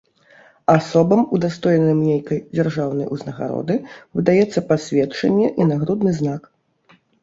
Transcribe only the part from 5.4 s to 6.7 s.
і нагрудны знак.